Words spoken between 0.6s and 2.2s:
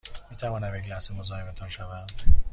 یک لحظه مزاحمتان شوم؟